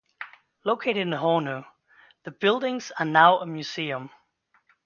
Located 0.65 0.97
in 0.97 1.09
Hornu, 1.11 1.63
the 2.23 2.31
buildings 2.31 2.91
are 2.97 3.05
now 3.05 3.37
a 3.37 3.45
museum. 3.45 4.09